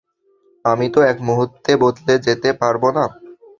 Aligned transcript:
আমি 0.65 0.87
তো 0.93 0.99
এক 1.11 1.17
মুহূর্তে 1.27 1.71
বদলে 1.83 2.13
যেতে 2.25 2.49
পারবো 2.61 2.87
না। 2.97 3.05